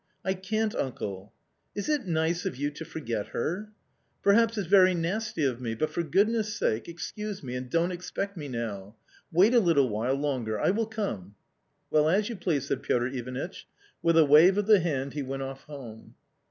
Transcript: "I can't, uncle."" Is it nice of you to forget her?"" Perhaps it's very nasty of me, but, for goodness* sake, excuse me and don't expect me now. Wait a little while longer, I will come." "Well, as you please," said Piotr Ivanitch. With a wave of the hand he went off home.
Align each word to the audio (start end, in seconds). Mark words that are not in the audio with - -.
"I 0.25 0.33
can't, 0.33 0.73
uncle."" 0.73 1.31
Is 1.75 1.87
it 1.87 2.07
nice 2.07 2.43
of 2.47 2.55
you 2.55 2.71
to 2.71 2.83
forget 2.83 3.27
her?"" 3.27 3.69
Perhaps 4.23 4.57
it's 4.57 4.65
very 4.67 4.95
nasty 4.95 5.45
of 5.45 5.61
me, 5.61 5.75
but, 5.75 5.91
for 5.91 6.01
goodness* 6.01 6.55
sake, 6.55 6.87
excuse 6.89 7.43
me 7.43 7.53
and 7.53 7.69
don't 7.69 7.91
expect 7.91 8.35
me 8.35 8.47
now. 8.47 8.95
Wait 9.31 9.53
a 9.53 9.59
little 9.59 9.89
while 9.89 10.15
longer, 10.15 10.59
I 10.59 10.71
will 10.71 10.87
come." 10.87 11.35
"Well, 11.91 12.09
as 12.09 12.29
you 12.29 12.35
please," 12.35 12.65
said 12.65 12.81
Piotr 12.81 13.09
Ivanitch. 13.09 13.67
With 14.01 14.17
a 14.17 14.25
wave 14.25 14.57
of 14.57 14.65
the 14.65 14.79
hand 14.79 15.13
he 15.13 15.21
went 15.21 15.43
off 15.43 15.65
home. 15.65 16.15